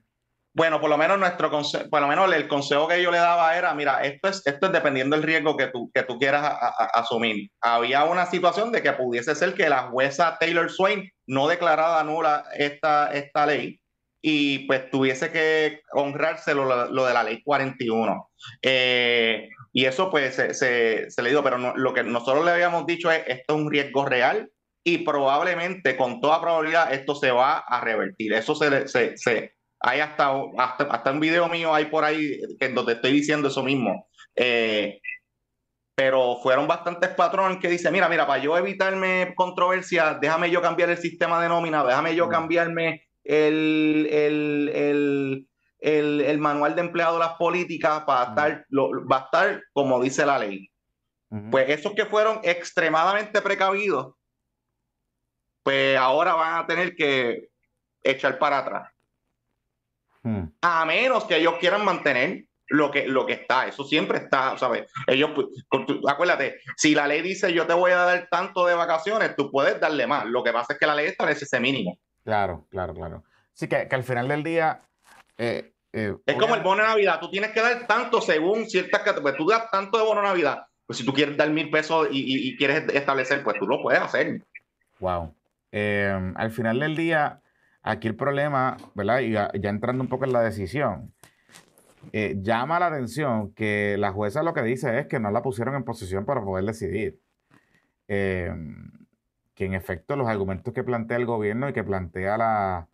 Bueno, 0.57 0.81
por 0.81 0.89
lo 0.89 0.97
menos 0.97 1.19
nuestro 1.19 1.51
consejo, 1.51 1.87
por 1.87 2.01
lo 2.01 2.07
menos 2.07 2.33
el 2.33 2.47
consejo 2.47 2.87
que 2.87 2.99
yo 2.99 3.11
le 3.11 3.19
daba 3.19 3.55
era, 3.55 3.75
mira, 3.75 4.01
esto 4.01 4.27
es, 4.27 4.41
esto 4.43 4.65
es 4.65 4.71
dependiendo 4.71 5.15
del 5.15 5.23
riesgo 5.23 5.55
que 5.55 5.67
tú, 5.67 5.91
que 5.93 6.01
tú 6.01 6.17
quieras 6.17 6.51
asumir. 6.95 7.51
Había 7.61 8.05
una 8.05 8.25
situación 8.25 8.71
de 8.71 8.81
que 8.81 8.91
pudiese 8.93 9.35
ser 9.35 9.53
que 9.53 9.69
la 9.69 9.83
jueza 9.83 10.35
Taylor 10.39 10.71
Swain 10.71 11.11
no 11.27 11.47
declarara 11.47 12.03
nula 12.03 12.43
esta, 12.55 13.11
esta 13.11 13.45
ley 13.45 13.79
y 14.19 14.65
pues 14.65 14.89
tuviese 14.89 15.29
que 15.29 15.81
honrarse 15.91 16.55
lo, 16.55 17.05
de 17.05 17.13
la 17.13 17.23
ley 17.23 17.43
41. 17.43 18.31
Eh, 18.63 19.49
y 19.73 19.85
eso 19.85 20.09
pues 20.09 20.33
se, 20.33 21.07
le 21.21 21.29
dio, 21.29 21.43
pero 21.43 21.59
lo 21.75 21.93
que 21.93 22.01
nosotros 22.01 22.43
le 22.43 22.49
habíamos 22.49 22.87
dicho 22.87 23.11
es, 23.11 23.21
esto 23.27 23.53
es 23.53 23.61
un 23.61 23.69
riesgo 23.69 24.05
real 24.05 24.49
y 24.83 24.99
probablemente, 24.99 25.95
con 25.95 26.19
toda 26.19 26.41
probabilidad, 26.41 26.91
esto 26.91 27.13
se 27.13 27.29
va 27.29 27.59
a 27.59 27.79
revertir. 27.79 28.33
Eso 28.33 28.55
se, 28.55 28.87
se 28.87 29.56
hay 29.79 29.99
hasta, 29.99 30.31
hasta, 30.57 31.11
un 31.11 31.19
video 31.19 31.47
mío 31.47 31.73
ahí 31.73 31.85
por 31.85 32.03
ahí 32.03 32.39
en 32.59 32.75
donde 32.75 32.93
estoy 32.93 33.11
diciendo 33.11 33.47
eso 33.47 33.63
mismo. 33.63 34.07
Eh, 34.35 34.99
pero 35.95 36.37
fueron 36.43 36.67
bastantes 36.67 37.09
patrones 37.09 37.57
que 37.59 37.69
dicen, 37.69 37.91
mira, 37.91 38.07
mira, 38.07 38.27
para 38.27 38.41
yo 38.41 38.55
evitarme 38.57 39.33
controversia, 39.35 40.17
déjame 40.21 40.51
yo 40.51 40.61
cambiar 40.61 40.91
el 40.91 40.97
sistema 40.97 41.41
de 41.41 41.49
nómina, 41.49 41.83
déjame 41.83 42.15
yo 42.15 42.27
mm. 42.27 42.29
cambiarme 42.29 43.07
el, 43.23 44.07
el, 44.11 45.47
el, 45.79 46.37
manual 46.37 46.75
de 46.75 46.81
empleado 46.81 47.13
de 47.15 47.25
las 47.25 47.33
políticas 47.33 48.03
para 48.05 48.25
mm. 48.25 48.29
estar, 48.29 48.65
lo, 48.69 49.07
va 49.07 49.17
a 49.17 49.23
estar 49.25 49.63
como 49.73 50.01
dice 50.01 50.25
la 50.25 50.39
ley. 50.39 50.69
Pues 51.51 51.69
esos 51.69 51.93
que 51.93 52.05
fueron 52.05 52.39
extremadamente 52.43 53.41
precavidos, 53.41 54.13
pues 55.61 55.97
ahora 55.97 56.35
van 56.35 56.63
a 56.63 56.67
tener 56.67 56.95
que 56.95 57.49
echar 58.01 58.39
para 58.39 58.59
atrás. 58.59 58.96
Hmm. 60.23 60.45
A 60.61 60.85
menos 60.85 61.25
que 61.25 61.37
ellos 61.37 61.55
quieran 61.59 61.85
mantener 61.85 62.45
lo 62.69 62.91
que, 62.91 63.07
lo 63.07 63.25
que 63.25 63.33
está, 63.33 63.67
eso 63.67 63.83
siempre 63.83 64.17
está, 64.17 64.57
¿sabes? 64.57 64.91
Ellos, 65.07 65.31
pues, 65.33 65.47
acuérdate, 66.07 66.59
si 66.75 66.93
la 66.93 67.07
ley 67.07 67.21
dice 67.21 67.53
yo 67.53 67.65
te 67.65 67.73
voy 67.73 67.91
a 67.91 67.97
dar 67.97 68.27
tanto 68.29 68.65
de 68.65 68.75
vacaciones, 68.75 69.35
tú 69.35 69.49
puedes 69.51 69.79
darle 69.79 70.05
más. 70.05 70.25
Lo 70.25 70.43
que 70.43 70.51
pasa 70.51 70.73
es 70.73 70.79
que 70.79 70.85
la 70.85 70.95
ley 70.95 71.07
establece 71.07 71.45
ese 71.45 71.59
mínimo. 71.59 71.97
Claro, 72.23 72.67
claro, 72.69 72.93
claro. 72.93 73.23
Sí, 73.53 73.67
que, 73.67 73.87
que 73.87 73.95
al 73.95 74.03
final 74.03 74.27
del 74.27 74.43
día. 74.43 74.81
Eh, 75.37 75.73
eh, 75.93 76.13
es 76.25 76.35
como 76.35 76.55
el 76.55 76.61
bono 76.61 76.81
de 76.81 76.89
Navidad, 76.89 77.19
tú 77.19 77.29
tienes 77.31 77.51
que 77.51 77.61
dar 77.61 77.87
tanto 77.87 78.21
según 78.21 78.69
ciertas 78.69 79.01
categorías. 79.01 79.37
Tú 79.37 79.47
das 79.47 79.71
tanto 79.71 79.97
de 79.97 80.03
bono 80.03 80.21
de 80.21 80.27
Navidad, 80.27 80.65
pues 80.85 80.99
si 80.99 81.05
tú 81.05 81.13
quieres 81.13 81.37
dar 81.37 81.49
mil 81.49 81.69
pesos 81.69 82.07
y, 82.11 82.55
quieres 82.57 82.83
establecer, 82.93 83.43
pues 83.43 83.57
tú 83.59 83.65
lo 83.65 83.81
puedes 83.81 84.01
hacer. 84.01 84.41
Wow. 84.99 85.33
Eh, 85.71 86.33
al 86.35 86.51
final 86.51 86.79
del 86.79 86.95
día, 86.95 87.41
Aquí 87.87 88.09
el 88.09 88.17
problema, 88.17 88.75
¿verdad? 88.95 89.21
Y 89.21 89.31
ya, 89.31 89.49
entrando 89.53 90.03
un 90.03 90.09
poco 90.09 90.25
en 90.25 90.33
la 90.33 90.41
decisión, 90.41 91.13
eh, 92.11 92.35
llama 92.41 92.79
la 92.79 92.87
atención 92.87 93.53
que 93.53 93.95
la 93.97 94.11
jueza 94.11 94.43
lo 94.43 94.53
que 94.53 94.61
dice 94.61 94.99
es 94.99 95.07
que 95.07 95.21
no 95.21 95.31
la 95.31 95.41
pusieron 95.41 95.73
en 95.73 95.85
posición 95.85 96.25
para 96.25 96.43
poder 96.43 96.65
decidir. 96.65 97.21
Eh, 98.09 98.53
que 99.55 99.65
en 99.65 99.73
efecto 99.73 100.17
los 100.17 100.27
argumentos 100.27 100.73
que 100.73 100.83
plantea 100.83 101.15
el 101.15 101.25
gobierno 101.25 101.69
y 101.69 101.73
que 101.73 101.85
plantea 101.85 102.37
la, 102.37 102.89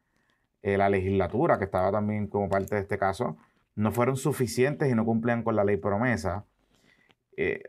eh, 0.62 0.77
la 0.77 0.89
legislatura, 0.89 1.57
que 1.57 1.65
estaba 1.65 1.91
también 1.91 2.27
como 2.27 2.47
parte 2.47 2.75
de 2.75 2.81
este 2.81 3.00
caso, 3.00 3.38
no 3.73 3.91
fueron 3.91 4.15
suficientes 4.15 4.91
y 4.91 4.93
no 4.93 5.05
cumplían 5.05 5.41
con 5.41 5.55
la 5.55 5.63
ley 5.63 5.77
promesa. 5.77 6.45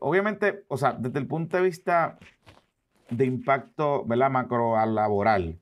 obviamente, 0.00 0.64
o 0.68 0.76
sea, 0.76 0.92
desde 0.92 1.20
el 1.20 1.26
punto 1.26 1.56
de 1.56 1.62
vista 1.62 2.18
de 3.08 3.24
impacto, 3.24 4.04
¿verdad? 4.04 4.30
Macro 4.30 4.76
laboral, 4.86 5.58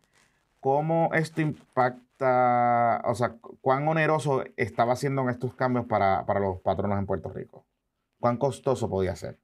¿Cómo 0.63 1.11
esto 1.13 1.41
impacta, 1.41 3.03
o 3.05 3.17
sea, 3.17 3.35
cuán 3.61 3.89
oneroso 3.89 4.45
estaba 4.57 4.93
haciendo 4.93 5.23
en 5.23 5.31
estos 5.31 5.57
cambios 5.57 5.87
para, 5.87 6.25
los 6.39 6.61
patronos 6.61 7.01
en 7.01 7.07
Puerto 7.07 7.31
Rico? 7.31 7.67
¿Cuán 8.21 8.37
costoso 8.37 8.89
podía 8.89 9.17
ser? 9.17 9.41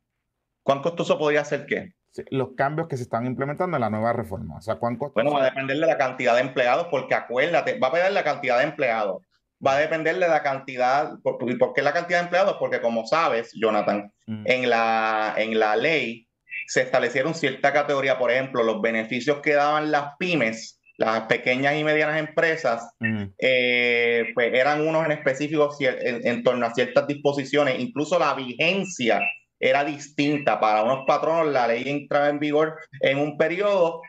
¿Cuán 0.63 0.81
costoso 0.81 1.19
podía 1.19 1.45
ser 1.45 1.67
qué? 1.67 1.93
los 2.31 2.51
cambios 2.57 2.87
que 2.87 2.97
se 2.97 3.03
están 3.03 3.27
implementando 3.27 3.77
en 3.77 3.81
la 3.81 3.91
nueva 3.91 4.13
reforma. 4.13 4.59
O 4.59 4.61
sea, 4.61 4.77
¿cuán 4.77 4.95
costoso? 4.95 5.15
Bueno, 5.15 5.33
va 5.33 5.43
a 5.43 5.51
depender 5.51 5.79
de 5.79 5.87
la 5.87 5.99
cantidad 5.99 6.37
de 6.37 6.41
empleados, 6.43 6.87
porque 6.89 7.17
acuérdate, 7.17 7.81
va 7.81 7.89
a 7.89 7.91
depender 7.91 8.11
de 8.11 8.15
la 8.15 8.25
cantidad 8.25 8.59
de 8.59 8.65
empleados. 8.65 9.23
Va 9.65 9.73
a 9.73 9.79
depender 9.79 10.19
de 10.19 10.29
la 10.29 10.43
cantidad, 10.45 11.19
¿por, 11.21 11.75
qué 11.75 11.83
la 11.83 11.93
cantidad 11.93 12.19
de 12.21 12.25
empleados? 12.25 12.57
Porque 12.61 12.81
como 12.81 13.07
sabes, 13.07 13.51
Jonathan, 13.55 14.13
mm. 14.27 14.45
en, 14.47 14.71
la, 14.71 15.35
en 15.37 15.59
la 15.59 15.75
ley 15.75 16.29
se 16.69 16.83
establecieron 16.83 17.35
cierta 17.35 17.73
categoría, 17.73 18.19
por 18.19 18.31
ejemplo, 18.31 18.63
los 18.63 18.81
beneficios 18.81 19.41
que 19.41 19.55
daban 19.55 19.91
las 19.91 20.17
pymes 20.17 20.78
las 20.99 21.23
pequeñas 21.23 21.77
y 21.77 21.85
medianas 21.85 22.19
empresas, 22.19 22.93
eh, 23.39 24.27
pues 24.35 24.53
eran 24.53 24.87
unos 24.87 25.07
en 25.07 25.13
específico 25.13 25.71
en, 25.81 26.43
torno 26.43 26.67
a 26.67 26.75
ciertas 26.75 27.07
disposiciones, 27.07 27.79
incluso 27.79 28.19
la 28.19 28.35
vigencia 28.35 29.21
era 29.61 29.85
distinta. 29.85 30.59
Para 30.59 30.83
unos 30.83 31.05
patronos 31.07 31.53
la 31.53 31.69
ley 31.69 31.89
entraba 31.89 32.29
en 32.29 32.41
vigor 32.41 32.77
en 33.01 33.19
un 33.19 33.39
periodo 33.39 34.03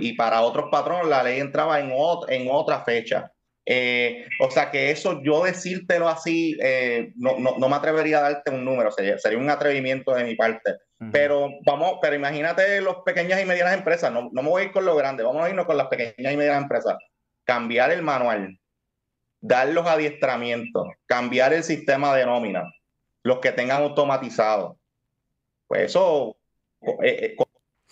y 0.00 0.12
para 0.14 0.42
otros 0.42 0.66
patronos 0.72 1.08
la 1.08 1.22
ley 1.22 1.38
entraba 1.38 1.78
en, 1.78 1.92
en 2.28 2.48
otra 2.50 2.84
fecha. 2.84 3.30
Eh, 3.64 4.26
o 4.40 4.50
sea 4.50 4.72
que 4.72 4.90
eso, 4.90 5.20
yo 5.22 5.44
decírtelo 5.44 6.08
así, 6.08 6.58
eh, 6.60 7.12
no, 7.14 7.38
no, 7.38 7.58
no, 7.58 7.68
me 7.68 7.76
atrevería 7.76 8.18
a 8.18 8.22
darte 8.22 8.50
un 8.50 8.64
número, 8.64 8.90
sería, 8.90 9.18
sería 9.18 9.38
un 9.38 9.50
atrevimiento 9.50 10.12
de 10.14 10.24
mi 10.24 10.34
parte. 10.34 10.72
Pero 11.10 11.48
vamos, 11.64 11.98
pero 12.00 12.14
imagínate 12.14 12.80
las 12.80 12.96
pequeñas 13.04 13.40
y 13.40 13.44
medianas 13.44 13.74
empresas, 13.74 14.12
no, 14.12 14.30
no 14.32 14.42
me 14.42 14.48
voy 14.48 14.62
a 14.62 14.64
ir 14.66 14.72
con 14.72 14.84
lo 14.84 14.94
grande, 14.94 15.22
vamos 15.22 15.42
a 15.42 15.48
irnos 15.48 15.66
con 15.66 15.76
las 15.76 15.88
pequeñas 15.88 16.32
y 16.32 16.36
medianas 16.36 16.62
empresas. 16.62 16.96
Cambiar 17.44 17.90
el 17.90 18.02
manual, 18.02 18.60
dar 19.40 19.68
los 19.68 19.86
adiestramientos, 19.86 20.86
cambiar 21.06 21.52
el 21.52 21.64
sistema 21.64 22.14
de 22.14 22.26
nómina, 22.26 22.72
los 23.22 23.38
que 23.38 23.52
tengan 23.52 23.82
automatizado. 23.82 24.78
Pues 25.66 25.86
eso... 25.86 26.36
Eh, 27.02 27.36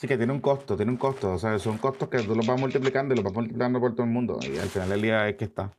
Sí, 0.01 0.09
que 0.09 0.17
tiene 0.17 0.33
un 0.33 0.41
costo, 0.41 0.77
tiene 0.77 0.91
un 0.91 0.97
costo. 0.97 1.35
O 1.35 1.39
sea, 1.39 1.59
son 1.59 1.77
costos 1.77 2.09
que 2.09 2.23
tú 2.23 2.35
los 2.35 2.47
vas 2.47 2.59
multiplicando 2.59 3.13
y 3.13 3.19
los 3.19 3.25
vas 3.25 3.35
multiplicando 3.35 3.81
por 3.81 3.93
todo 3.93 4.05
el 4.05 4.11
mundo. 4.11 4.39
Y 4.41 4.57
al 4.57 4.71
final 4.71 4.89
del 4.89 5.03
día 5.03 5.29
es 5.29 5.37
que 5.37 5.45
está. 5.45 5.77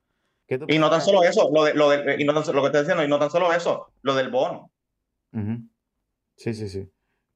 Y 0.68 0.78
no 0.78 0.92
tan 0.92 1.02
solo 1.02 1.24
eso, 1.24 1.50
lo, 1.52 1.64
de, 1.64 1.74
lo, 1.74 1.90
de, 1.90 2.18
y 2.20 2.24
no 2.24 2.34
tan, 2.34 2.56
lo 2.56 2.62
que 2.62 2.68
estoy 2.68 2.82
diciendo, 2.82 3.04
y 3.04 3.08
no 3.08 3.18
tan 3.18 3.32
solo 3.32 3.52
eso, 3.52 3.92
lo 4.04 4.14
del 4.14 4.30
bono. 4.30 4.70
Sí, 6.36 6.54
sí, 6.54 6.70
sí. 6.70 6.88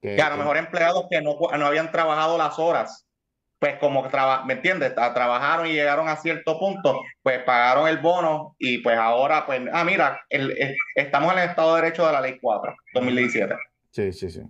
Que, 0.05 0.21
a 0.21 0.29
lo 0.29 0.37
mejor 0.37 0.57
empleados 0.57 1.05
que 1.09 1.21
no, 1.21 1.37
no 1.57 1.65
habían 1.65 1.91
trabajado 1.91 2.37
las 2.37 2.59
horas, 2.59 3.05
pues 3.59 3.77
como, 3.79 4.07
traba, 4.09 4.45
¿me 4.45 4.53
entiendes? 4.53 4.93
Trabajaron 4.93 5.67
y 5.67 5.73
llegaron 5.73 6.07
a 6.07 6.17
cierto 6.17 6.59
punto, 6.59 7.01
pues 7.23 7.39
pagaron 7.43 7.87
el 7.87 7.97
bono 7.97 8.55
y 8.59 8.79
pues 8.79 8.97
ahora, 8.97 9.45
pues, 9.45 9.61
ah, 9.71 9.83
mira, 9.83 10.21
el, 10.29 10.55
estamos 10.93 11.33
en 11.33 11.39
el 11.39 11.49
Estado 11.49 11.75
de 11.75 11.81
Derecho 11.81 12.05
de 12.05 12.13
la 12.13 12.21
Ley 12.21 12.37
4, 12.41 12.75
2017. 12.93 13.55
Sí, 13.91 14.11
sí, 14.13 14.29
sí. 14.29 14.41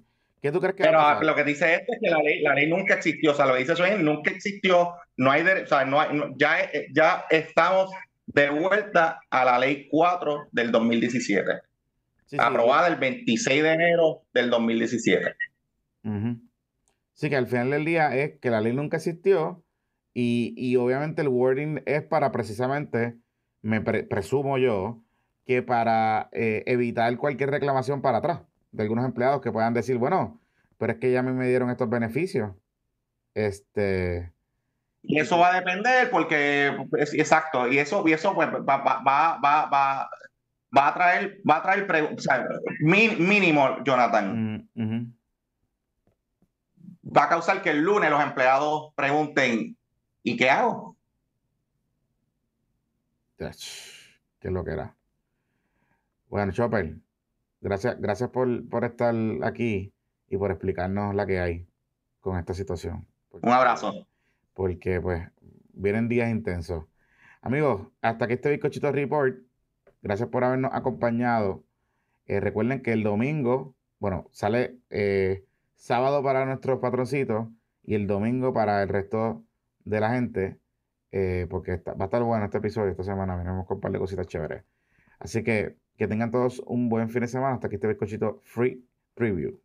¿Qué 0.42 0.52
tú 0.52 0.60
crees 0.60 0.76
que 0.76 0.84
Pero 0.84 1.22
lo 1.22 1.36
que 1.36 1.44
dice 1.44 1.74
esto 1.74 1.94
es 1.94 2.00
que 2.00 2.10
la 2.10 2.20
ley, 2.20 2.42
la 2.42 2.54
ley 2.54 2.68
nunca 2.68 2.94
existió, 2.94 3.32
o 3.32 3.34
sea, 3.34 3.48
lo 3.48 3.54
que 3.54 3.60
dice 3.60 3.74
eso 3.74 3.84
nunca 3.98 4.30
existió, 4.30 4.94
no 5.18 5.32
hay, 5.32 5.42
o 5.42 5.66
sea, 5.66 5.86
no 5.86 6.00
hay, 6.00 6.10
ya, 6.36 6.70
ya 6.94 7.26
estamos 7.32 7.90
de 8.28 8.50
vuelta 8.50 9.20
a 9.30 9.46
la 9.46 9.58
ley 9.58 9.88
4 9.90 10.50
del 10.52 10.72
2017, 10.72 11.52
aprobada 12.38 12.88
el 12.88 12.96
26 12.96 13.64
de 13.64 13.74
enero 13.74 14.24
del 14.34 14.50
2017. 14.50 15.36
Sí, 17.14 17.30
que 17.30 17.36
al 17.36 17.48
final 17.48 17.72
del 17.72 17.86
día 17.86 18.16
es 18.16 18.40
que 18.40 18.50
la 18.50 18.62
ley 18.62 18.74
nunca 18.74 18.98
existió 18.98 19.64
y, 20.14 20.54
y 20.58 20.76
obviamente 20.76 21.22
el 21.22 21.30
wording 21.30 21.82
es 21.86 22.04
para 22.04 22.32
precisamente, 22.32 23.16
me 23.62 23.82
presumo 23.82 24.58
yo, 24.58 25.02
que 25.46 25.62
para 25.62 26.30
eh, 26.32 26.64
evitar 26.66 27.16
cualquier 27.18 27.52
reclamación 27.52 28.02
para 28.02 28.18
atrás 28.18 28.42
de 28.72 28.84
algunos 28.84 29.06
empleados 29.06 29.42
que 29.42 29.52
puedan 29.52 29.74
decir, 29.74 29.98
bueno, 29.98 30.42
pero 30.78 30.94
es 30.94 31.00
que 31.00 31.12
ya 31.12 31.20
a 31.20 31.24
mí 31.24 31.32
me 31.32 31.48
dieron 31.48 31.70
estos 31.70 31.90
beneficios. 31.90 32.52
Este. 33.34 34.34
Y 35.04 35.20
eso 35.20 35.38
va 35.38 35.54
a 35.54 35.60
depender 35.60 36.10
porque, 36.10 36.76
exacto, 37.14 37.68
y 37.68 37.78
eso, 37.78 38.08
y 38.08 38.14
eso 38.14 38.34
pues, 38.34 38.50
va, 38.50 38.78
va, 38.78 39.02
va, 39.04 39.70
va, 39.70 40.10
va 40.76 40.90
a 40.90 40.94
traer, 40.94 41.42
va 41.50 41.58
a 41.58 41.64
traer 41.64 42.14
o 42.14 42.20
sea, 42.20 42.48
mínimo, 42.80 43.84
Jonathan. 43.84 44.68
Mm, 44.74 45.14
va 47.16 47.24
a 47.24 47.30
causar 47.30 47.62
que 47.62 47.72
el 47.72 47.82
lunes 47.82 48.10
los 48.10 48.22
empleados 48.22 48.94
pregunten, 48.96 49.78
¿y 50.24 50.38
qué 50.38 50.50
hago? 50.50 50.96
¿Qué 53.38 53.48
es 53.48 54.52
lo 54.52 54.64
que 54.64 54.72
era? 54.72 54.96
Bueno, 56.30 56.52
Chopper, 56.52 56.96
Gracias, 57.66 58.00
gracias 58.00 58.30
por, 58.30 58.70
por 58.70 58.86
estar 58.86 59.16
aquí 59.42 59.92
y 60.30 60.38
por 60.38 60.52
explicarnos 60.52 61.16
la 61.16 61.26
que 61.26 61.40
hay 61.40 61.68
con 62.20 62.38
esta 62.38 62.54
situación. 62.54 63.08
Un 63.32 63.50
abrazo. 63.50 64.08
Porque 64.54 65.02
pues 65.02 65.28
vienen 65.74 66.08
días 66.08 66.30
intensos. 66.30 66.86
Amigos, 67.42 67.88
hasta 68.02 68.28
que 68.28 68.36
este 68.36 68.52
bizcochito 68.52 68.92
report. 68.92 69.40
Gracias 70.06 70.30
por 70.30 70.44
habernos 70.44 70.70
acompañado. 70.72 71.64
Eh, 72.28 72.40
recuerden 72.40 72.84
que 72.84 72.94
el 72.94 73.02
domingo, 73.02 73.76
bueno, 73.98 74.28
sale 74.32 74.78
eh, 74.92 75.46
sábado 75.74 76.22
para 76.22 76.46
nuestros 76.46 76.80
patroncitos 76.80 77.48
y 77.82 77.96
el 77.96 78.06
domingo 78.06 78.54
para 78.54 78.84
el 78.84 78.90
resto 78.90 79.44
de 79.84 80.00
la 80.00 80.12
gente. 80.12 80.60
Eh, 81.12 81.48
porque 81.50 81.78
va 81.78 81.96
a 82.02 82.06
estar 82.06 82.22
bueno 82.22 82.46
este 82.46 82.60
episodio 82.60 82.92
esta 82.92 83.04
semana. 83.04 83.36
Venimos 83.36 83.66
con 83.66 83.78
un 83.78 83.82
par 83.82 83.92
de 83.94 83.98
cositas 83.98 84.28
chéveres. 84.28 84.64
Así 85.18 85.44
que 85.44 85.76
que 85.98 86.08
tengan 86.08 86.30
todos 86.30 86.60
un 86.68 86.88
buen 86.88 87.10
fin 87.10 87.22
de 87.22 87.28
semana. 87.28 87.56
Hasta 87.56 87.66
aquí 87.66 87.78
este 87.78 87.88
bizcochito 87.88 88.42
Free 88.44 88.88
Preview. 89.16 89.60